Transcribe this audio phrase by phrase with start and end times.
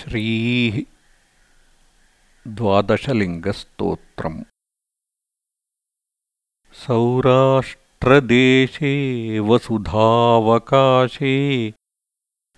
[0.00, 0.82] श्रीः
[2.48, 4.44] द्वादशलिङ्गस्तोत्रम्।
[6.72, 11.74] सौराष्ट्रदेशे वसुधावकाशे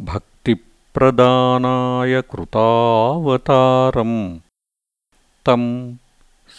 [0.00, 4.40] भक्तिप्रदानाय कृतावतारम्।
[5.46, 5.94] तं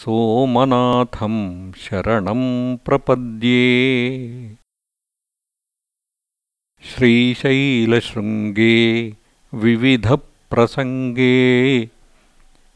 [0.00, 4.56] सोमनाथं शरणं प्रपद्ये।
[6.82, 8.76] श्रीशैलशृङ्गे
[9.54, 11.36] विविधप्रसङ्गे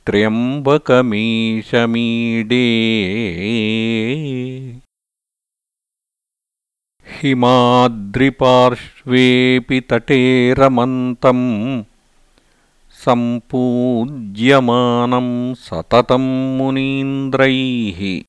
[0.06, 2.66] त्र्यम्बकमीशमीडे।
[7.20, 11.82] हिमाद्रिपार्श्वेऽपि तटे रमन्तम्
[13.04, 18.22] सम्पूज्यमानं सततं मुनीन्द्रैः।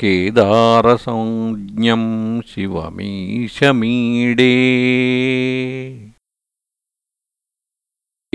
[0.00, 2.04] केदारसंज्ञं
[2.40, 4.54] शिवमीशमीडे।